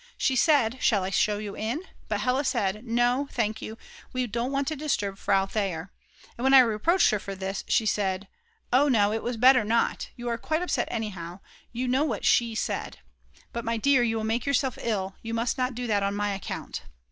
[0.17, 1.83] She said: Shall I show you in?
[2.07, 3.77] but Hella said: "No, thank you,
[4.13, 5.91] we don't want to disturb Frau Theyer,
[6.35, 8.27] and when I reproached her for this she said:
[8.73, 11.39] Oh no, it was better not; you are quite upset anyhow,
[11.71, 12.97] you know what she said:
[13.53, 16.15] But my dear child, you will make yourself ill; you must not do that on
[16.15, 16.81] my account!"